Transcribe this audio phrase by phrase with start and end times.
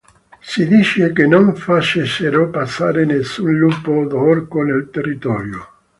[0.39, 5.67] Si dice che non facessero passare nessun lupo od Orco nel territorio.